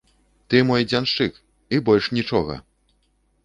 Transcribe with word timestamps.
Ты 0.53 0.61
мой 0.69 0.87
дзяншчык, 0.93 1.37
і 1.77 1.83
больш 1.91 2.05
нічога. 2.21 2.61